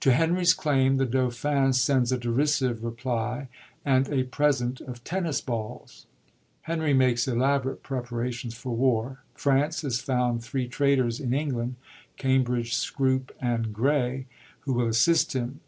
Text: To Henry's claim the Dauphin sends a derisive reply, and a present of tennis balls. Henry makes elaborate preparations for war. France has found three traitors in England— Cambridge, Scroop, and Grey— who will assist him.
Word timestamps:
To 0.00 0.14
Henry's 0.14 0.54
claim 0.54 0.96
the 0.96 1.04
Dauphin 1.04 1.74
sends 1.74 2.10
a 2.12 2.16
derisive 2.16 2.82
reply, 2.82 3.48
and 3.84 4.08
a 4.08 4.22
present 4.22 4.80
of 4.80 5.04
tennis 5.04 5.42
balls. 5.42 6.06
Henry 6.62 6.94
makes 6.94 7.28
elaborate 7.28 7.82
preparations 7.82 8.54
for 8.54 8.74
war. 8.74 9.18
France 9.34 9.82
has 9.82 10.00
found 10.00 10.42
three 10.42 10.66
traitors 10.66 11.20
in 11.20 11.34
England— 11.34 11.74
Cambridge, 12.16 12.74
Scroop, 12.74 13.32
and 13.38 13.74
Grey— 13.74 14.24
who 14.60 14.72
will 14.72 14.86
assist 14.88 15.34
him. 15.34 15.60